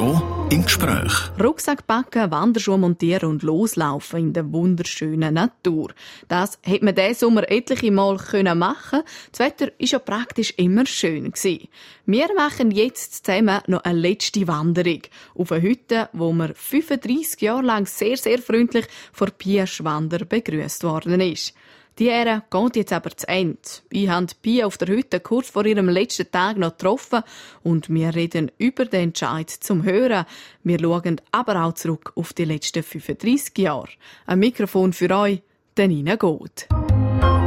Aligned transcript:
RSO 0.00 0.48
im 0.50 0.64
Gespräch. 0.64 1.12
Rucksack 1.38 1.86
packen, 1.86 2.30
Wanderschuhe 2.30 2.78
montieren 2.78 3.28
und 3.28 3.42
loslaufen 3.42 4.20
in 4.20 4.32
der 4.32 4.50
wunderschönen 4.50 5.34
Natur. 5.34 5.90
Das 6.26 6.58
hätte 6.62 6.86
man 6.86 6.94
diesen 6.94 7.14
Sommer 7.14 7.50
etliche 7.50 7.90
Mal 7.90 8.16
machen 8.54 9.02
Das 9.30 9.40
Wetter 9.40 9.66
war 9.66 9.72
ja 9.78 9.98
praktisch 9.98 10.54
immer 10.56 10.86
schön. 10.86 11.32
Wir 12.06 12.28
machen 12.34 12.70
jetzt 12.70 13.26
zusammen 13.26 13.60
noch 13.66 13.84
eine 13.84 13.98
letzte 13.98 14.48
Wanderung 14.48 15.02
auf 15.34 15.52
eine 15.52 15.62
Hütte, 15.62 16.08
wo 16.14 16.32
wir 16.32 16.54
35 16.54 17.42
Jahre 17.42 17.62
lang 17.62 17.86
sehr, 17.86 18.16
sehr 18.16 18.38
freundlich 18.38 18.86
vor 19.12 19.28
Pia 19.28 19.66
Schwander 19.66 20.24
begrüßt 20.24 20.82
worden 20.82 21.20
ist. 21.20 21.52
Die 22.00 22.08
Ära 22.08 22.42
geht 22.50 22.76
jetzt 22.76 22.94
aber 22.94 23.14
zu 23.14 23.28
Ende. 23.28 23.58
Ich 23.90 24.08
habe 24.08 24.26
Pia 24.40 24.64
auf 24.64 24.78
der 24.78 24.88
Hütte 24.88 25.20
kurz 25.20 25.50
vor 25.50 25.66
ihrem 25.66 25.90
letzten 25.90 26.30
Tag 26.30 26.56
noch 26.56 26.70
getroffen 26.70 27.22
und 27.62 27.90
wir 27.90 28.14
reden 28.14 28.50
über 28.56 28.86
den 28.86 29.08
Entscheid 29.08 29.50
zum 29.50 29.84
Hören. 29.84 30.24
Wir 30.64 30.80
schauen 30.80 31.20
aber 31.30 31.62
auch 31.62 31.74
zurück 31.74 32.14
auf 32.14 32.32
die 32.32 32.46
letzten 32.46 32.82
35 32.82 33.58
Jahre. 33.58 33.90
Ein 34.24 34.38
Mikrofon 34.38 34.94
für 34.94 35.14
euch, 35.14 35.42
Ihnen 35.90 36.18
geht. 36.18 36.68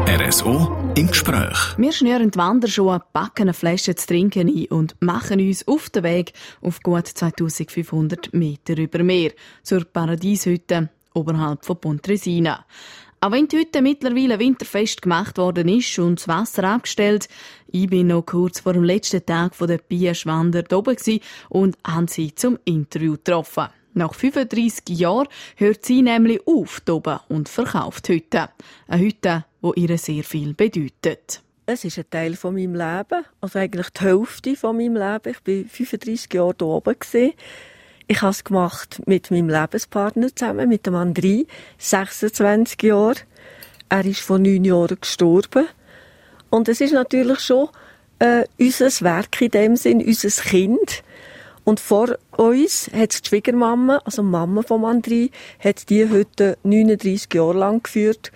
RSO 0.08 0.94
im 0.98 1.08
Gespräch. 1.08 1.58
Wir 1.78 1.92
schnüren 1.92 2.30
die 2.30 2.38
Wanderschuhe, 2.38 3.02
packen 3.12 3.44
eine 3.44 3.54
Flasche 3.56 3.96
zu 3.96 4.06
trinken 4.06 4.50
ein 4.50 4.68
und 4.70 4.96
machen 5.00 5.40
uns 5.40 5.68
auf 5.68 5.90
den 5.90 6.04
Weg 6.04 6.34
auf 6.62 6.80
gut 6.84 7.08
2500 7.08 8.32
Meter 8.36 8.78
über 8.78 9.02
Meer 9.02 9.32
zur 9.64 9.84
Paradieshütte 9.84 10.90
oberhalb 11.16 11.66
von 11.66 11.80
Pontresina. 11.80 12.66
Auch 13.24 13.32
wenn 13.32 13.48
die 13.48 13.60
Hütte 13.60 13.82
mittlerweile 13.82 14.38
winterfest 14.38 15.02
gemacht 15.02 15.38
worden 15.38 15.70
ist 15.70 15.98
und 15.98 16.20
das 16.20 16.28
Wasser 16.28 16.66
abgestellt, 16.66 17.30
ich 17.68 17.88
bin 17.88 18.08
noch 18.08 18.26
kurz 18.26 18.60
vor 18.60 18.74
dem 18.74 18.84
letzten 18.84 19.26
Tag 19.26 19.58
der 19.58 19.78
Pia 19.78 20.14
Schwander 20.14 20.66
oben 20.74 20.98
und 21.48 21.78
habe 21.88 22.12
sie 22.12 22.36
zum 22.36 22.60
Interview 22.66 23.14
getroffen. 23.14 23.70
Nach 23.94 24.14
35 24.14 25.00
Jahren 25.00 25.30
hört 25.56 25.86
sie 25.86 26.02
nämlich 26.02 26.46
auf 26.46 26.82
oben 26.90 27.20
und 27.30 27.48
verkauft 27.48 28.10
Hütte. 28.10 28.50
Eine 28.90 29.04
Hütte, 29.04 29.46
die 29.62 29.80
ihr 29.80 29.98
sehr 29.98 30.26
viel 30.26 30.54
bedeutet. 30.54 31.42
Es 31.66 31.86
ist 31.86 32.00
ein 32.00 32.10
Teil 32.10 32.36
von 32.36 32.56
meinem 32.56 32.76
Leben, 32.76 33.24
also 33.40 33.58
eigentlich 33.58 33.90
die 33.92 34.02
Hälfte 34.02 34.58
von 34.58 34.76
meinem 34.76 34.98
Leben. 34.98 35.32
Ich 35.32 35.40
bin 35.40 35.70
35 35.70 36.34
Jahre 36.34 36.56
hier 36.60 36.68
oben. 36.68 36.96
Ich 38.08 38.22
habe 38.22 38.32
es 38.32 38.44
gemacht 38.44 39.02
mit 39.06 39.32
meinem 39.32 39.50
Lebenspartner 39.50 40.36
zusammen, 40.36 40.68
mit 40.68 40.86
dem 40.86 40.96
André, 40.96 41.48
26 41.78 42.84
Jahre. 42.84 43.16
Er 43.90 44.06
ist 44.06 44.20
vor 44.20 44.40
neun 44.40 44.66
Jahren 44.66 44.98
gestorben. 45.00 45.68
Und 46.50 46.68
es 46.68 46.82
ist 46.82 46.94
natürlich 46.94 47.40
schon 47.40 47.70
äh, 48.20 48.44
unser 48.60 48.90
Werk 49.02 49.42
in 49.42 49.52
dem 49.52 49.76
Sinn, 49.76 50.04
unser 50.04 50.30
Kind. 50.30 51.04
Und 51.64 51.80
vor 51.80 52.18
uns 52.32 52.90
hat 52.94 53.24
die 53.24 53.30
Schwiegermama, 53.30 54.02
also 54.04 54.22
die 54.22 54.28
Mama 54.28 54.64
von 54.64 54.82
André, 54.82 55.32
hat 55.60 55.90
die 55.90 56.10
heute 56.10 56.58
39 56.64 57.34
Jahre 57.34 57.58
lang 57.58 57.84
geführt. 57.84 58.32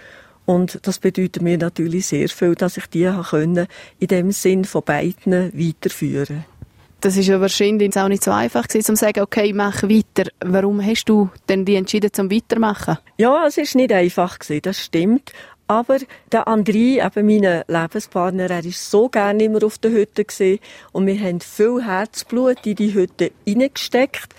Und 0.45 0.79
das 0.83 0.99
bedeutet 0.99 1.41
mir 1.41 1.57
natürlich 1.57 2.07
sehr 2.07 2.29
viel, 2.29 2.55
dass 2.55 2.77
ich 2.77 2.87
die 2.87 3.11
können, 3.29 3.67
in 3.99 4.07
dem 4.07 4.31
Sinn 4.31 4.63
von 4.63 4.81
beiden 4.83 5.51
weiterführen 5.53 6.45
konnte. 6.45 6.56
Das 6.99 7.15
ist 7.15 7.27
ja 7.27 7.39
wahrscheinlich 7.39 7.95
auch 7.97 8.07
nicht 8.07 8.23
so 8.23 8.31
einfach 8.31 8.67
gewesen, 8.67 8.83
zu 8.83 8.95
sagen, 8.95 9.21
okay, 9.21 9.53
mach 9.53 9.83
weiter. 9.83 10.29
Warum 10.43 10.83
hast 10.83 11.05
du 11.05 11.29
denn 11.47 11.63
die 11.63 11.75
entschieden 11.75 12.11
zum 12.11 12.31
Weitermachen? 12.31 12.97
Ja, 13.17 13.45
es 13.45 13.57
ist 13.57 13.75
nicht 13.75 13.91
einfach 13.91 14.39
gewesen, 14.39 14.61
das 14.63 14.83
stimmt. 14.83 15.31
Aber 15.67 15.99
der 16.31 16.47
André, 16.47 17.05
eben 17.05 17.25
mein 17.25 17.63
Lebenspartner, 17.67 18.49
er 18.49 18.65
ist 18.65 18.89
so 18.89 19.09
gerne 19.09 19.43
immer 19.43 19.63
auf 19.63 19.77
der 19.77 19.91
Hütte 19.91 20.23
gewesen. 20.23 20.59
Und 20.93 21.05
wir 21.05 21.19
haben 21.19 21.41
viel 21.41 21.83
Herzblut 21.85 22.65
in 22.65 22.75
die 22.75 22.93
Hütte 22.93 23.31
hineingesteckt. 23.45 24.33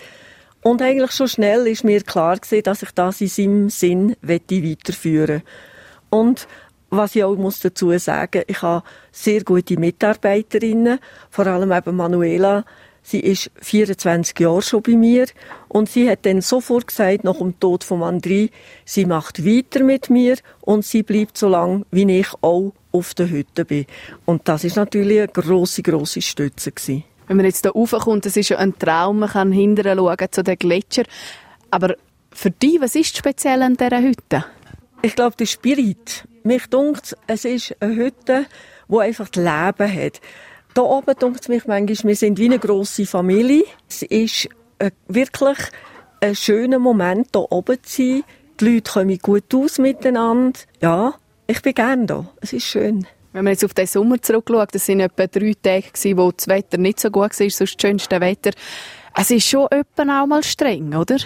Und 0.61 0.81
eigentlich 0.81 1.11
schon 1.11 1.27
schnell 1.27 1.67
ist 1.67 1.83
mir 1.83 2.01
klar 2.01 2.37
gewesen, 2.37 2.63
dass 2.63 2.81
ich 2.81 2.91
das 2.91 3.21
in 3.21 3.27
seinem 3.27 3.69
Sinn 3.69 4.15
weiterführen 4.21 5.43
Und 6.09 6.47
was 6.89 7.15
ich 7.15 7.23
auch 7.23 7.35
muss 7.35 7.59
dazu 7.59 7.97
sagen, 7.97 8.43
ich 8.47 8.61
habe 8.61 8.83
sehr 9.11 9.43
gute 9.43 9.77
Mitarbeiterinnen, 9.77 10.99
vor 11.29 11.47
allem 11.47 11.71
eben 11.71 11.95
Manuela. 11.95 12.65
Sie 13.01 13.21
ist 13.21 13.49
24 13.61 14.39
Jahre 14.39 14.61
schon 14.61 14.83
bei 14.83 14.91
mir 14.91 15.25
und 15.67 15.89
sie 15.89 16.09
hat 16.09 16.25
dann 16.25 16.41
sofort 16.41 16.87
gesagt, 16.87 17.23
nach 17.23 17.37
dem 17.37 17.59
Tod 17.59 17.83
von 17.83 18.01
André, 18.01 18.51
sie 18.85 19.05
macht 19.05 19.45
weiter 19.45 19.83
mit 19.83 20.09
mir 20.09 20.37
und 20.61 20.85
sie 20.85 21.03
bleibt 21.03 21.37
so 21.37 21.47
lange, 21.47 21.85
wie 21.91 22.19
ich 22.19 22.27
auch 22.41 22.73
auf 22.91 23.13
der 23.13 23.29
Hütte 23.29 23.65
bin. 23.65 23.85
Und 24.25 24.47
das 24.47 24.63
ist 24.63 24.75
natürlich 24.75 25.19
eine 25.19 25.27
grosse, 25.29 25.81
grosse 25.81 26.21
Stütze 26.21 26.71
gewesen. 26.71 27.03
Wenn 27.27 27.37
man 27.37 27.45
jetzt 27.45 27.63
hier 27.63 27.71
raufkommt, 27.71 28.25
das 28.25 28.35
ist 28.35 28.49
ja 28.49 28.57
ein 28.57 28.77
Traum, 28.77 29.19
man 29.19 29.29
kann 29.29 29.51
hinterher 29.51 29.95
schauen 29.95 30.27
zu 30.31 30.43
den 30.43 30.57
Gletscher. 30.57 31.03
Aber 31.71 31.95
für 32.31 32.51
dich, 32.51 32.81
was 32.81 32.95
ist 32.95 33.15
speziell 33.15 33.61
an 33.61 33.75
dieser 33.75 34.01
Hütte? 34.01 34.45
Ich 35.01 35.15
glaube, 35.15 35.35
der 35.37 35.45
Spirit. 35.45 36.25
Mich 36.49 36.65
dunkt, 36.65 37.15
es 37.27 37.45
ist 37.45 37.75
eine 37.79 37.95
Hütte, 37.95 38.47
wo 38.87 38.97
einfach 38.97 39.29
das 39.29 39.43
Leben 39.43 40.03
hat. 40.03 40.19
Da 40.73 40.81
oben 40.81 41.13
dunkt 41.19 41.47
mich 41.47 41.67
manchmal, 41.67 42.09
wir 42.09 42.15
sind 42.15 42.39
wie 42.39 42.45
eine 42.45 42.57
grosse 42.57 43.05
Familie. 43.05 43.65
Es 43.87 44.01
ist 44.01 44.49
äh, 44.79 44.89
wirklich 45.07 45.59
ein 46.21 46.35
schöner 46.35 46.79
Moment, 46.79 47.27
hier 47.35 47.51
oben 47.51 47.77
zu 47.83 48.01
sein. 48.01 48.23
Die 48.59 48.65
Leute 48.65 48.91
kommen 48.91 49.19
gut 49.19 49.53
aus 49.53 49.77
miteinander. 49.77 50.59
Ja, 50.81 51.13
ich 51.45 51.61
bin 51.61 51.75
gerne 51.75 52.07
da. 52.07 52.27
Es 52.41 52.51
ist 52.51 52.65
schön. 52.65 53.05
Wenn 53.31 53.43
man 53.43 53.53
jetzt 53.53 53.63
auf 53.63 53.75
den 53.75 53.85
Sommer 53.85 54.19
zurückschaut, 54.19 54.73
das 54.73 54.87
sind 54.87 55.01
etwa 55.01 55.27
drei 55.27 55.53
Tage, 55.53 56.17
wo 56.17 56.31
das 56.31 56.47
Wetter 56.47 56.79
nicht 56.79 56.99
so 56.99 57.11
gut 57.11 57.39
war, 57.39 57.49
sonst 57.49 57.61
das 57.61 57.75
schönste 57.79 58.19
Wetter. 58.19 58.53
Es 59.15 59.29
ist 59.29 59.47
schon 59.47 59.67
etwa 59.69 60.23
auch 60.23 60.25
mal 60.25 60.41
streng, 60.41 60.95
oder? 60.95 61.17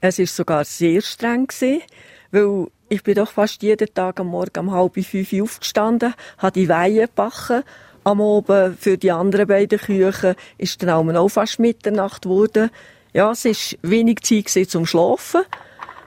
Es 0.00 0.20
ist 0.20 0.36
sogar 0.36 0.64
sehr 0.64 1.02
streng 1.02 1.48
gewesen, 1.48 1.82
weil 2.30 2.68
ich 2.92 3.02
bin 3.02 3.14
doch 3.14 3.30
fast 3.30 3.62
jeden 3.62 3.94
Tag 3.94 4.20
am 4.20 4.26
Morgen 4.26 4.68
um 4.68 4.70
halb 4.70 5.02
fünf 5.02 5.32
aufgestanden, 5.32 6.12
habe 6.36 6.52
die 6.52 6.68
Weihe 6.68 7.06
gebacken. 7.06 7.62
Am 8.04 8.20
Abend 8.20 8.78
für 8.78 8.98
die 8.98 9.10
anderen 9.10 9.46
beiden 9.46 9.78
Küchen 9.78 10.34
ist 10.58 10.82
dann 10.82 11.16
auch 11.16 11.28
fast 11.30 11.58
Mitternacht 11.58 12.24
geworden. 12.24 12.68
Ja, 13.14 13.30
es 13.30 13.46
war 13.46 13.90
wenig 13.90 14.20
Zeit 14.20 14.68
zum 14.68 14.84
Schlafen. 14.84 15.40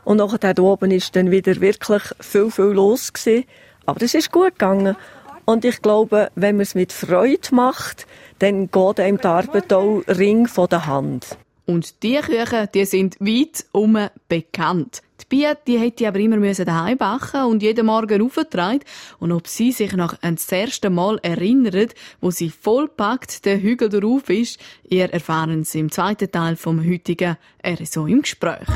Und 0.03 0.18
nachher 0.18 0.53
da 0.53 0.62
oben 0.62 0.91
ist 0.91 1.16
dann 1.16 1.31
wieder 1.31 1.59
wirklich 1.59 2.03
viel, 2.19 2.51
viel 2.51 2.66
los 2.66 3.12
gewesen. 3.12 3.46
Aber 3.88 4.03
es 4.03 4.13
ist 4.13 4.31
gut 4.31 4.59
gegangen. 4.59 4.96
Und 5.46 5.66
ich 5.66 5.81
glaube, 5.81 6.29
wenn 6.35 6.57
man 6.57 6.63
es 6.63 6.75
mit 6.75 6.94
Freude 6.94 7.47
macht, 7.50 8.06
dann 8.38 8.69
geht 8.69 9.00
einem 9.00 9.17
die 9.17 9.25
Arbeit 9.25 9.73
auch 9.73 10.03
Ring 10.07 10.47
von 10.47 10.69
der 10.69 10.85
Hand. 10.85 11.35
Und 11.66 12.03
die 12.03 12.18
Küchen, 12.18 12.68
die 12.74 12.86
sind 12.86 13.20
weit 13.20 13.66
um 13.72 13.98
bekannt. 14.28 15.02
Die 15.22 15.26
Bia, 15.30 15.56
die 15.56 15.80
hätte 15.80 16.08
aber 16.08 16.20
immer 16.20 16.53
daheim 16.53 16.98
backen 16.98 17.46
und 17.46 17.64
jeden 17.64 17.86
Morgen 17.86 18.22
aufgetragen. 18.22 18.81
Und 19.20 19.31
ob 19.31 19.48
sie 19.48 19.72
sich 19.72 19.94
noch 19.94 20.22
an 20.22 20.36
das 20.36 20.52
erste 20.52 20.90
Mal 20.90 21.20
erinnert, 21.24 21.96
wo 22.22 22.31
sie 22.31 22.50
vollpackt 22.50 23.46
den 23.46 23.62
Hügel 23.62 23.90
darauf 23.90 24.30
ist, 24.30 24.59
ihr 24.88 25.12
erfahren 25.12 25.64
sie 25.64 25.80
im 25.80 25.92
zweiten 25.92 26.31
Teil 26.31 26.56
vom 26.56 26.86
heutigen 26.86 27.38
RSO 27.66 28.06
im 28.06 28.22
Gespräch. 28.22 28.68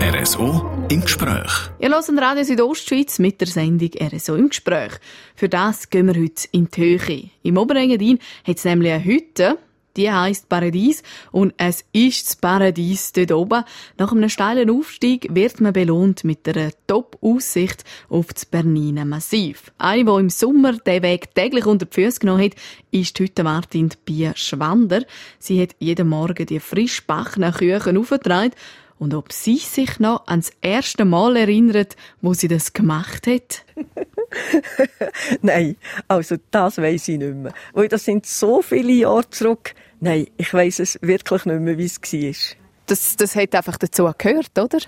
RSO 0.00 0.86
im 0.90 1.00
Gespräch. 1.00 1.70
Ihr 1.80 1.88
hört 1.88 2.08
Radio 2.18 2.44
Südostschweiz 2.44 3.18
mit 3.18 3.40
der 3.40 3.48
Sendung 3.48 3.90
RSO 3.98 4.36
im 4.36 4.50
Gespräch. 4.50 4.92
Für 5.34 5.48
das 5.48 5.88
gehen 5.88 6.06
wir 6.06 6.22
heute 6.22 6.46
in 6.52 6.68
die 6.68 6.80
Höhe. 6.80 7.30
Im 7.42 7.56
Oberengadin 7.56 8.18
hat 8.46 8.58
es 8.58 8.64
nämlich 8.64 8.92
eine 8.92 9.04
Hütte, 9.04 9.58
die 9.96 10.10
heißt 10.10 10.48
Paradies 10.48 11.02
und 11.32 11.54
es 11.56 11.84
ist 11.92 12.26
das 12.26 12.36
Paradies 12.36 13.12
dort 13.12 13.32
oben. 13.32 13.64
Nach 13.98 14.12
einem 14.12 14.28
steilen 14.28 14.70
Aufstieg 14.70 15.28
wird 15.34 15.60
man 15.60 15.72
belohnt 15.72 16.24
mit 16.24 16.48
einer 16.48 16.70
Top-Aussicht 16.86 17.84
auf 18.08 18.32
das 18.32 18.46
Berniner 18.46 19.04
Massiv. 19.04 19.72
Eine, 19.78 20.04
die 20.04 20.20
im 20.20 20.30
Sommer 20.30 20.72
den 20.72 21.02
Weg 21.02 21.34
täglich 21.34 21.66
unter 21.66 21.86
die 21.86 21.94
Füße 21.94 22.20
genommen 22.20 22.44
hat, 22.44 22.54
ist 22.90 23.18
heute 23.20 23.44
Martin 23.44 23.90
Pia 24.04 24.32
Schwander. 24.36 25.04
Sie 25.38 25.60
hat 25.62 25.76
jeden 25.78 26.08
Morgen 26.08 26.46
die 26.46 26.60
frisch 26.60 27.06
backenen 27.06 27.52
Küchen 27.52 27.96
aufgetragen 27.96 28.52
und 28.98 29.14
ob 29.14 29.32
sie 29.32 29.58
sich 29.58 29.98
noch 29.98 30.26
ans 30.26 30.52
erste 30.60 31.04
Mal 31.04 31.36
erinnert, 31.36 31.96
wo 32.20 32.32
sie 32.34 32.48
das 32.48 32.72
gemacht 32.72 33.26
hat? 33.26 33.64
Nein, 35.42 35.76
also 36.08 36.36
das 36.50 36.78
weiß 36.78 37.08
ich 37.08 37.18
nicht 37.18 37.34
mehr. 37.34 37.52
Weil 37.72 37.88
das 37.88 38.04
sind 38.04 38.26
so 38.26 38.62
viele 38.62 38.92
Jahre 38.92 39.28
zurück. 39.30 39.74
Nein, 40.00 40.26
ich 40.36 40.52
weiß 40.52 40.80
es 40.80 40.98
wirklich 41.02 41.44
nicht 41.46 41.60
mehr, 41.60 41.78
wie 41.78 41.84
es 41.84 42.00
war. 42.00 42.56
Das, 42.86 43.16
das 43.16 43.36
hat 43.36 43.54
einfach 43.54 43.78
dazu 43.78 44.10
gehört, 44.18 44.58
oder? 44.58 44.78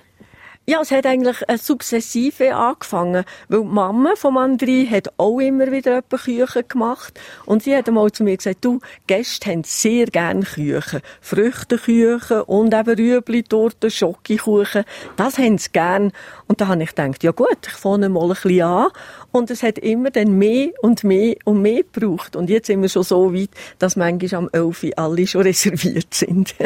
Ja, 0.68 0.80
es 0.80 0.90
hat 0.90 1.06
eigentlich 1.06 1.48
eine 1.48 1.58
sukzessive 1.58 2.56
angefangen, 2.56 3.24
weil 3.48 3.60
die 3.60 3.68
Mama 3.68 4.14
von 4.16 4.34
André 4.34 4.90
hat 4.90 5.12
auch 5.16 5.38
immer 5.38 5.70
wieder 5.70 5.98
etwas 5.98 6.24
Küchen 6.24 6.66
gemacht 6.66 7.20
und 7.44 7.62
sie 7.62 7.76
hat 7.76 7.86
einmal 7.86 8.10
zu 8.10 8.24
mir 8.24 8.36
gesagt, 8.36 8.64
du, 8.64 8.80
Gäste 9.06 9.48
haben 9.48 9.62
sehr 9.62 10.06
gerne 10.06 10.42
Küchen, 10.42 11.02
Früchteküchen 11.20 12.40
und 12.42 12.74
eben 12.74 12.98
Rüebli, 12.98 13.44
Torten, 13.44 13.92
Schokokuchen, 13.92 14.82
das 15.14 15.38
haben 15.38 15.56
sie 15.56 15.70
gern. 15.72 16.10
Und 16.48 16.60
da 16.60 16.66
habe 16.66 16.82
ich 16.82 16.96
gedacht, 16.96 17.22
ja 17.22 17.30
gut, 17.30 17.58
ich 17.64 17.72
fange 17.72 18.08
mal 18.08 18.24
ein 18.24 18.30
bisschen 18.30 18.62
an 18.62 18.88
und 19.30 19.52
es 19.52 19.62
hat 19.62 19.78
immer 19.78 20.10
dann 20.10 20.32
mehr 20.32 20.70
und 20.82 21.04
mehr 21.04 21.36
und 21.44 21.62
mehr 21.62 21.84
gebraucht 21.84 22.34
und 22.34 22.50
jetzt 22.50 22.66
sind 22.66 22.82
wir 22.82 22.88
schon 22.88 23.04
so 23.04 23.32
weit, 23.32 23.50
dass 23.78 23.94
manchmal 23.94 24.40
am 24.40 24.50
11 24.52 24.86
alle 24.96 25.28
schon 25.28 25.42
reserviert 25.42 26.12
sind. 26.12 26.56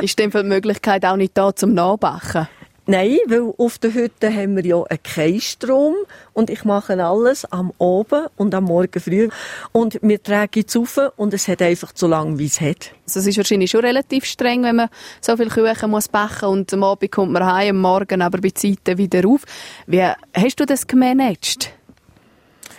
Ist 0.00 0.16
denn 0.20 0.30
die 0.30 0.44
Möglichkeit 0.44 1.04
auch 1.04 1.16
nicht 1.16 1.36
da 1.36 1.52
zum 1.56 1.74
Nachbacken? 1.74 2.46
Nein, 2.90 3.18
weil 3.26 3.52
auf 3.58 3.76
der 3.76 3.92
Hütte 3.92 4.34
haben 4.34 4.56
wir 4.56 4.64
ja 4.64 4.82
keinen 5.04 5.42
Strom 5.42 5.94
und 6.32 6.48
ich 6.48 6.64
mache 6.64 7.04
alles 7.04 7.44
am 7.52 7.70
Abend 7.78 8.30
und 8.38 8.54
am 8.54 8.64
Morgen 8.64 8.98
früh 8.98 9.28
und 9.72 9.98
wir 10.00 10.22
tragen 10.22 10.64
es 10.66 10.74
auf 10.74 10.98
und 11.16 11.34
es 11.34 11.48
hat 11.48 11.60
einfach 11.60 11.92
so 11.94 12.06
lange, 12.06 12.38
wie 12.38 12.46
es 12.46 12.62
hat. 12.62 12.92
Also 13.04 13.20
es 13.20 13.26
ist 13.26 13.36
wahrscheinlich 13.36 13.72
schon 13.72 13.84
relativ 13.84 14.24
streng, 14.24 14.62
wenn 14.62 14.76
man 14.76 14.88
so 15.20 15.36
viel 15.36 15.50
Kuchen 15.50 15.90
muss 15.90 16.08
backen 16.08 16.48
und 16.48 16.72
am 16.72 16.82
Abend 16.82 17.12
kommt 17.12 17.32
man 17.32 17.44
heim, 17.44 17.76
am 17.76 17.82
Morgen 17.82 18.22
aber 18.22 18.40
bei 18.40 18.52
Zeiten 18.52 18.96
wieder 18.96 19.28
auf. 19.28 19.42
Wie 19.86 20.10
hast 20.32 20.58
du 20.58 20.64
das 20.64 20.86
gemanagt? 20.86 21.70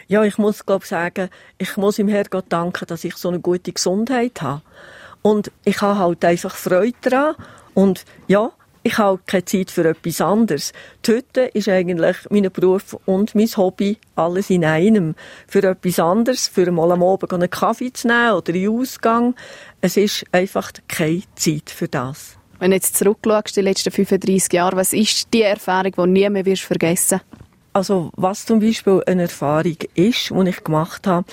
Ja, 0.08 0.24
ich 0.24 0.40
muss 0.40 0.66
glaube 0.66 0.88
sagen, 0.88 1.30
ich 1.60 1.78
muss 1.78 2.00
ihm 2.00 2.08
Herrgott 2.08 2.46
danken, 2.50 2.88
dass 2.88 3.04
ich 3.04 3.16
so 3.16 3.28
eine 3.28 3.42
gute 3.42 3.72
Gesundheit 3.72 4.42
habe. 4.42 4.64
Und 5.22 5.52
ich 5.66 5.80
habe 5.82 6.00
halt 6.00 6.26
einfach 6.26 6.56
Freude 6.56 6.96
daran 7.02 7.36
und 7.76 8.06
ja, 8.28 8.52
ich 8.84 8.98
habe 8.98 9.20
keine 9.26 9.46
Zeit 9.46 9.72
für 9.72 9.88
etwas 9.88 10.22
anderes. 10.22 10.74
Die 11.06 11.12
Hütte 11.12 11.42
ist 11.42 11.68
eigentlich 11.68 12.18
mein 12.30 12.50
Beruf 12.52 12.98
und 13.06 13.36
mein 13.36 13.48
Hobby, 13.48 13.98
alles 14.16 14.50
in 14.50 14.64
einem. 14.64 15.16
Für 15.48 15.64
etwas 15.64 16.00
anderes, 16.00 16.48
für 16.48 16.72
mal 16.72 16.92
am 16.92 17.04
Abend 17.04 17.34
einen 17.34 17.50
Kaffee 17.50 17.92
zu 17.92 18.08
nehmen 18.08 18.32
oder 18.32 18.54
einen 18.54 18.70
Ausgang. 18.70 19.36
Es 19.82 19.98
ist 19.98 20.26
einfach 20.32 20.72
keine 20.88 21.24
Zeit 21.36 21.70
für 21.70 21.88
das. 21.88 22.38
Wenn 22.60 22.72
du 22.72 22.76
jetzt 22.76 22.98
zurückschaust, 22.98 23.56
die 23.56 23.62
letzten 23.62 23.92
35 23.92 24.54
Jahre, 24.54 24.76
was 24.76 24.94
ist 24.94 25.34
die 25.34 25.44
Erfahrung, 25.44 25.94
die 25.98 26.08
nie 26.08 26.30
mehr 26.30 26.46
wirst 26.46 26.64
vergessen 26.64 27.22
Also, 27.74 28.12
was 28.16 28.46
zum 28.46 28.60
Beispiel 28.60 29.02
eine 29.06 29.24
Erfahrung 29.24 29.78
ist, 29.96 30.30
die 30.30 30.50
ich 30.50 30.64
gemacht 30.64 31.08
habe, 31.08 31.26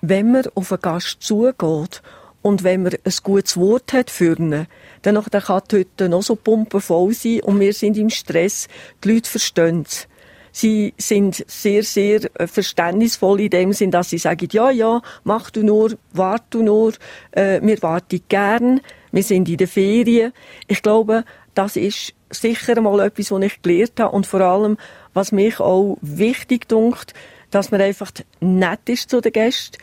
wenn 0.00 0.32
man 0.32 0.46
auf 0.54 0.72
einen 0.72 0.80
Gast 0.80 1.16
zugeht 1.20 2.02
und 2.42 2.64
wenn 2.64 2.84
man 2.84 2.92
ein 2.92 3.12
gutes 3.22 3.56
Wort 3.56 3.92
hat 3.92 4.10
für 4.10 4.38
ihn, 4.38 4.66
dann 5.02 5.24
kann 5.24 5.62
die 5.70 5.76
Hütte 5.76 6.08
noch 6.08 6.22
so 6.22 6.36
pumpenvoll 6.36 7.12
sein 7.12 7.40
und 7.40 7.60
wir 7.60 7.72
sind 7.72 7.96
im 7.96 8.10
Stress. 8.10 8.68
Die 9.02 9.12
Leute 9.12 9.28
verstehen 9.28 9.84
es. 9.86 10.08
Sie 10.50 10.94
sind 10.96 11.44
sehr, 11.46 11.82
sehr 11.82 12.20
äh, 12.34 12.46
verständnisvoll 12.46 13.42
in 13.42 13.50
dem 13.50 13.72
Sinn, 13.72 13.90
dass 13.90 14.10
sie 14.10 14.18
sagen, 14.18 14.48
ja, 14.50 14.70
ja, 14.70 15.02
mach 15.24 15.50
du 15.50 15.62
nur, 15.62 15.96
wart 16.12 16.44
du 16.50 16.62
nur, 16.62 16.94
äh, 17.32 17.60
wir 17.62 17.80
warten 17.82 18.22
gern, 18.28 18.80
wir 19.12 19.22
sind 19.22 19.48
in 19.48 19.56
der 19.56 19.68
Ferien. 19.68 20.32
Ich 20.66 20.82
glaube, 20.82 21.24
das 21.54 21.76
ist 21.76 22.14
sicher 22.30 22.80
mal 22.80 23.00
etwas, 23.00 23.30
was 23.30 23.42
ich 23.42 23.62
gelernt 23.62 24.00
habe 24.00 24.14
und 24.14 24.26
vor 24.26 24.40
allem, 24.40 24.78
was 25.12 25.32
mich 25.32 25.60
auch 25.60 25.98
wichtig 26.00 26.68
dunkt, 26.68 27.14
dass 27.50 27.70
man 27.70 27.80
einfach 27.80 28.10
nett 28.40 28.80
ist 28.86 29.10
zu 29.10 29.20
den 29.20 29.32
Gästen, 29.32 29.78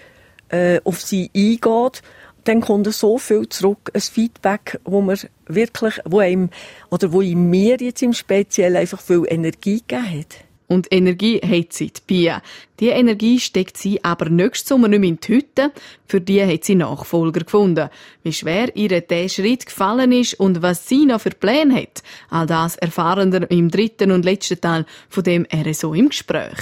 äh, 0.50 0.80
auf 0.84 1.02
sie 1.02 1.32
eingeht 1.36 2.02
dann 2.46 2.62
kommt 2.62 2.92
so 2.94 3.18
viel 3.18 3.50
zurück, 3.50 3.92
ein 3.94 4.02
Feedback, 4.02 4.80
wo 4.86 5.02
man 5.02 5.18
wirklich, 5.48 6.00
wo 6.06 6.20
einem, 6.20 6.50
oder 6.90 7.12
wo 7.12 7.22
in 7.22 7.50
mir 7.50 7.78
jetzt 7.80 8.02
im 8.02 8.14
Speziellen 8.14 8.78
einfach 8.78 9.02
viel 9.02 9.24
Energie 9.28 9.82
gegeben 9.86 10.20
hat. 10.20 10.46
Und 10.68 10.92
Energie 10.92 11.40
hat 11.40 11.74
sie, 11.74 11.92
die 11.92 12.02
Pia. 12.06 12.42
Die 12.80 12.88
Energie 12.88 13.40
steckt 13.40 13.78
sie 13.78 14.04
aber 14.04 14.30
nächstes 14.30 14.70
Sommer 14.70 14.88
nicht 14.88 15.00
mehr 15.00 15.10
in 15.10 15.20
die 15.20 15.36
Hütte. 15.36 15.72
Für 16.08 16.20
die 16.20 16.44
hat 16.44 16.64
sie 16.64 16.74
Nachfolger 16.74 17.42
gefunden. 17.42 17.90
Wie 18.24 18.34
schwer 18.34 18.76
ihr 18.76 19.02
dieser 19.02 19.30
Schritt 19.30 19.68
gefallen 19.68 20.12
ist 20.12 20.34
und 20.40 20.64
was 20.64 20.88
sie 20.88 21.06
noch 21.06 21.22
für 21.22 21.30
Pläne 21.30 21.82
hat, 21.82 22.02
all 22.30 22.48
das 22.48 22.78
erfahren 22.78 23.32
wir 23.32 23.50
im 23.52 23.70
dritten 23.70 24.12
und 24.12 24.26
letzten 24.26 24.60
Teil 24.60 24.86
von 25.08 25.24
dem 25.24 25.46
RSO 25.54 25.94
im 25.94 26.10
Gespräch. 26.10 26.58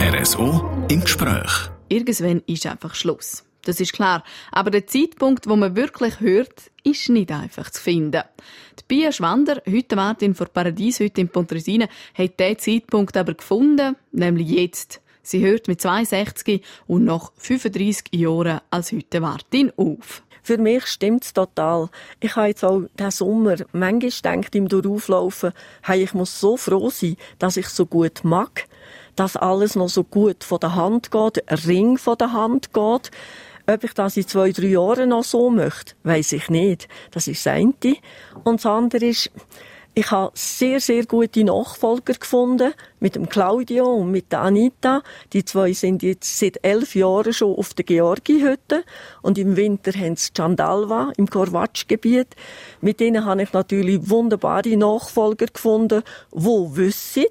RSO 0.00 0.86
im 0.88 1.00
Gespräch. 1.00 1.70
Irgendwann 1.88 2.42
ist 2.46 2.66
einfach 2.66 2.96
Schluss 2.96 3.44
das 3.68 3.80
ist 3.80 3.92
klar. 3.92 4.24
Aber 4.50 4.70
der 4.70 4.86
Zeitpunkt, 4.86 5.46
wo 5.46 5.54
man 5.54 5.76
wirklich 5.76 6.20
hört, 6.20 6.70
ist 6.84 7.08
nicht 7.10 7.30
einfach 7.30 7.70
zu 7.70 7.82
finden. 7.82 8.22
Die 8.78 8.84
Pia 8.88 9.12
Schwander, 9.12 9.62
heute 9.68 9.96
Wartin 9.96 10.34
vor 10.34 10.46
Paradies, 10.46 11.00
heute 11.00 11.20
in 11.20 11.28
Pontresina, 11.28 11.86
hat 12.14 12.40
diesen 12.40 12.58
Zeitpunkt 12.58 13.16
aber 13.16 13.34
gefunden, 13.34 13.96
nämlich 14.10 14.48
jetzt. 14.48 15.00
Sie 15.22 15.44
hört 15.44 15.68
mit 15.68 15.82
62 15.82 16.62
und 16.86 17.04
nach 17.04 17.32
35 17.36 18.06
Jahren 18.14 18.60
als 18.70 18.92
Hüttenwartin 18.92 19.70
auf. 19.76 20.22
Für 20.42 20.56
mich 20.56 20.86
stimmt 20.86 21.24
es 21.24 21.34
total. 21.34 21.90
Ich 22.20 22.34
habe 22.34 22.48
jetzt 22.48 22.64
auch 22.64 22.84
diesen 22.98 23.10
Sommer 23.10 23.56
manchmal 23.72 24.38
gedacht, 24.38 24.54
im 24.54 24.68
Durchlaufen, 24.68 25.52
hey, 25.82 26.04
ich 26.04 26.14
muss 26.14 26.40
so 26.40 26.56
froh 26.56 26.88
sein, 26.88 27.18
dass 27.38 27.58
ich 27.58 27.68
so 27.68 27.84
gut 27.84 28.24
mag, 28.24 28.66
dass 29.14 29.36
alles 29.36 29.76
noch 29.76 29.90
so 29.90 30.04
gut 30.04 30.44
von 30.44 30.60
der 30.60 30.74
Hand 30.74 31.10
geht, 31.10 31.46
ein 31.50 31.58
Ring 31.58 31.98
von 31.98 32.16
der 32.16 32.32
Hand 32.32 32.72
geht. 32.72 33.10
Ob 33.70 33.84
ich 33.84 33.92
das 33.92 34.16
in 34.16 34.26
zwei, 34.26 34.50
drei 34.50 34.68
Jahren 34.68 35.10
noch 35.10 35.24
so 35.24 35.50
möchte, 35.50 35.94
weiß 36.02 36.32
ich 36.32 36.48
nicht. 36.48 36.88
Das 37.10 37.28
ist 37.28 37.44
das 37.44 37.52
eine. 37.52 37.74
Und 38.42 38.60
das 38.60 38.66
andere 38.66 39.04
ist, 39.04 39.30
ich 39.92 40.10
habe 40.10 40.30
sehr, 40.34 40.80
sehr 40.80 41.04
gute 41.04 41.44
Nachfolger 41.44 42.14
gefunden, 42.14 42.72
mit 42.98 43.16
dem 43.16 43.28
Claudio 43.28 43.84
und 43.94 44.10
mit 44.10 44.32
der 44.32 44.40
Anita. 44.40 45.02
Die 45.34 45.44
zwei 45.44 45.74
sind 45.74 46.02
jetzt 46.02 46.38
seit 46.38 46.64
elf 46.64 46.94
Jahren 46.94 47.32
schon 47.34 47.56
auf 47.56 47.74
der 47.74 47.84
Georgi-Hütte 47.84 48.84
und 49.20 49.36
im 49.36 49.56
Winter 49.56 49.92
haben 49.92 50.16
sie 50.16 50.30
Chandalva 50.32 51.12
im 51.18 51.28
Korvatsch-Gebiet. 51.28 52.36
Mit 52.80 53.00
denen 53.00 53.26
habe 53.26 53.42
ich 53.42 53.52
natürlich 53.52 54.08
wunderbare 54.08 54.76
Nachfolger 54.76 55.46
gefunden, 55.46 56.02
wo 56.30 56.74
wissen, 56.76 57.26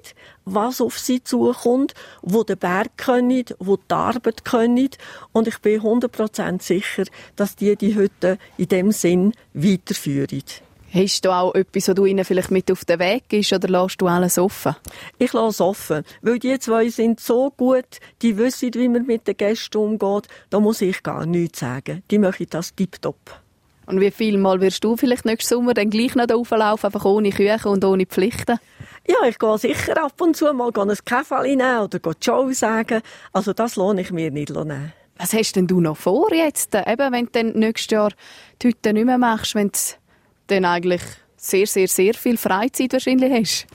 was 0.54 0.80
auf 0.80 0.98
sie 0.98 1.22
zukommt, 1.22 1.94
wo 2.22 2.42
der 2.44 2.56
Berg 2.56 2.96
können, 2.96 3.44
wo 3.58 3.76
die 3.76 3.94
Arbeit 3.94 4.44
können. 4.44 4.90
Und 5.32 5.48
ich 5.48 5.58
bin 5.58 5.80
100% 5.80 6.62
sicher, 6.62 7.04
dass 7.36 7.56
die 7.56 7.76
die 7.76 7.94
Hütte 7.94 8.38
in 8.56 8.68
dem 8.68 8.92
Sinn 8.92 9.32
weiterführen. 9.54 10.42
Hast 10.90 11.22
du 11.26 11.30
auch 11.30 11.54
etwas, 11.54 11.88
was 11.88 11.94
du 11.94 12.06
ihnen 12.06 12.24
vielleicht 12.24 12.50
mit 12.50 12.72
auf 12.72 12.86
den 12.86 12.98
Weg 12.98 13.24
gibst 13.28 13.52
oder 13.52 13.68
lässt 13.68 14.00
du 14.00 14.06
alles 14.06 14.38
offen? 14.38 14.74
Ich 15.18 15.34
lasse 15.34 15.62
offen, 15.62 16.02
weil 16.22 16.38
die 16.38 16.58
zwei 16.58 16.88
sind 16.88 17.20
so 17.20 17.50
gut, 17.50 18.00
die 18.22 18.38
wissen, 18.38 18.72
wie 18.72 18.88
man 18.88 19.04
mit 19.04 19.28
den 19.28 19.36
Gästen 19.36 19.76
umgeht, 19.76 20.28
da 20.48 20.60
muss 20.60 20.80
ich 20.80 21.02
gar 21.02 21.26
nichts 21.26 21.60
sagen. 21.60 22.02
Die 22.10 22.18
möchten 22.18 22.46
das 22.48 22.74
tiptop. 22.74 23.18
Und 23.84 24.00
wie 24.00 24.10
viel 24.10 24.38
Mal 24.38 24.62
wirst 24.62 24.82
du 24.82 24.96
vielleicht 24.96 25.26
nächsten 25.26 25.54
Sommer 25.54 25.74
dann 25.74 25.90
gleich 25.90 26.14
noch 26.14 26.30
auflaufen, 26.30 26.86
einfach 26.86 27.04
ohne 27.04 27.30
Küche 27.30 27.68
und 27.68 27.84
ohne 27.84 28.06
Pflichten? 28.06 28.58
Ja, 29.08 29.26
ich 29.26 29.38
gehe 29.38 29.58
sicher 29.58 30.04
ab 30.04 30.20
und 30.20 30.36
zu 30.36 30.52
mal 30.52 30.70
ein 30.76 30.96
Kaffee 31.04 31.56
nehmen 31.56 31.78
oder 31.78 31.98
Ciao 32.20 32.52
sagen. 32.52 33.00
Also 33.32 33.54
das 33.54 33.76
lohne 33.76 34.02
ich 34.02 34.10
mir 34.10 34.30
nicht 34.30 34.50
nehmen. 34.50 34.92
Was 35.16 35.32
hast 35.32 35.56
denn 35.56 35.66
du 35.66 35.80
noch 35.80 35.96
vor 35.96 36.32
jetzt? 36.32 36.74
Eben, 36.74 37.12
wenn 37.12 37.24
du 37.24 37.30
dann 37.32 37.52
nächstes 37.52 37.90
Jahr 37.90 38.12
die 38.60 38.68
Hütte 38.68 38.92
nicht 38.92 39.06
mehr 39.06 39.16
machst, 39.16 39.54
wenn 39.54 39.68
du 39.68 39.78
dann 40.48 40.66
eigentlich 40.66 41.00
sehr, 41.38 41.66
sehr, 41.66 41.88
sehr 41.88 42.14
viel 42.14 42.36
Freizeit 42.36 42.92
wahrscheinlich 42.92 43.32
hast. 43.32 43.66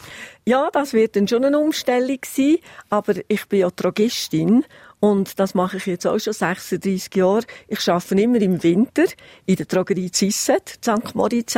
Ja, 0.45 0.69
das 0.71 0.93
wird 0.93 1.15
dann 1.15 1.27
schon 1.27 1.45
eine 1.45 1.57
Umstellung 1.57 2.19
sein, 2.25 2.57
aber 2.89 3.15
ich 3.27 3.47
bin 3.47 3.61
ja 3.61 3.69
Drogistin 3.71 4.65
und 4.99 5.39
das 5.39 5.55
mache 5.55 5.77
ich 5.77 5.85
jetzt 5.85 6.05
auch 6.05 6.19
schon 6.19 6.33
36 6.33 7.15
Jahre. 7.15 7.43
Ich 7.67 7.89
arbeite 7.89 8.21
immer 8.21 8.39
im 8.39 8.61
Winter 8.61 9.05
in 9.45 9.55
der 9.55 9.65
Drogerie 9.65 10.11
Zisset, 10.11 10.79
St. 10.83 11.15
Moritz 11.15 11.57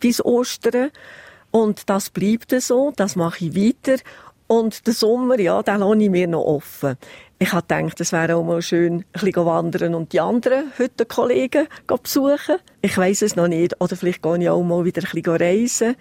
bis 0.00 0.24
Ostern. 0.24 0.90
Und 1.50 1.88
das 1.88 2.10
bleibt 2.10 2.50
so, 2.60 2.92
das 2.94 3.16
mache 3.16 3.46
ich 3.46 3.56
weiter. 3.56 4.02
Und 4.46 4.86
der 4.86 4.94
Sommer, 4.94 5.38
ja, 5.38 5.62
den 5.62 5.80
lasse 5.80 6.02
ich 6.02 6.10
mir 6.10 6.26
noch 6.26 6.44
offen. 6.44 6.96
Ich 7.38 7.52
habe 7.52 7.66
gedacht, 7.66 8.00
es 8.00 8.12
wäre 8.12 8.36
auch 8.36 8.44
mal 8.44 8.62
schön, 8.62 8.94
ein 8.94 9.04
bisschen 9.12 9.46
wandern 9.46 9.94
und 9.94 10.12
die 10.12 10.20
anderen 10.20 10.72
heute 10.78 11.06
Kollegen 11.06 11.68
besuchen. 11.86 12.56
Ich 12.80 12.96
weiß 12.96 13.22
es 13.22 13.36
noch 13.36 13.46
nicht. 13.46 13.80
Oder 13.80 13.94
vielleicht 13.94 14.22
gehe 14.22 14.38
ich 14.38 14.48
auch 14.48 14.62
mal 14.62 14.84
wieder 14.84 15.02
ein 15.02 15.10
bisschen 15.12 15.36
reisen. 15.36 15.96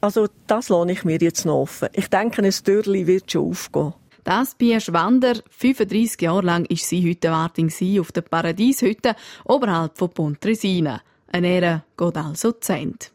Also, 0.00 0.26
das 0.48 0.68
lasse 0.68 0.90
ich 0.90 1.04
mir 1.04 1.18
jetzt 1.18 1.46
noch 1.46 1.62
offen. 1.62 1.88
Ich 1.92 2.08
denke, 2.08 2.42
ein 2.42 2.50
Türli 2.50 3.06
wird 3.06 3.30
schon 3.30 3.50
aufgehen. 3.50 3.94
Das 4.24 4.54
Pia 4.54 4.80
Schwander, 4.80 5.34
35 5.50 6.20
Jahre 6.20 6.42
lang 6.42 6.68
war 6.68 6.76
sie 6.76 7.02
Hüttenwartin 7.02 7.70
auf 8.00 8.12
der 8.12 8.22
Paradieshütte 8.22 9.14
oberhalb 9.44 9.96
von 9.96 10.10
Pontresina. 10.10 11.00
Eine 11.28 11.48
Ehre 11.48 11.84
geht 11.96 12.16
also 12.16 12.52
zu 12.52 12.72
Ende. 12.72 13.06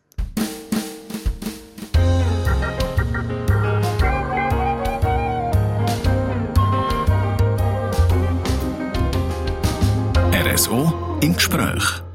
RSO 10.58 10.92
im 11.22 11.36
Gespräch. 11.36 12.07